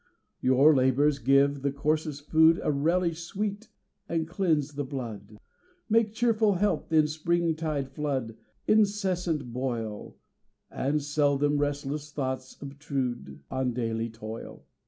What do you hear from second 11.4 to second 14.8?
restless thoughts obtrude On daily toil.